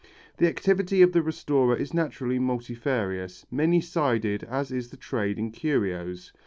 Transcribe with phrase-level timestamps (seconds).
[0.37, 5.51] The activity of the restorer is naturally multifarious, many sided as is the trade in
[5.51, 6.31] curios.